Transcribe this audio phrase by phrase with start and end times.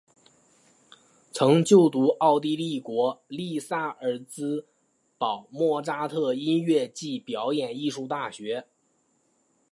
[1.31, 4.65] 曾就读奥地利国立萨尔兹
[5.19, 8.65] 堡莫札特音乐暨表演艺术大学。